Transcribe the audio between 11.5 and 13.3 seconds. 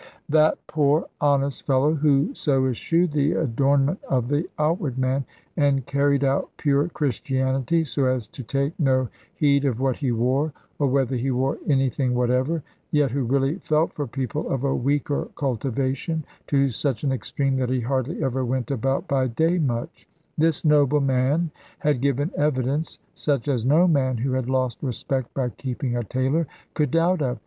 anything whatever; yet who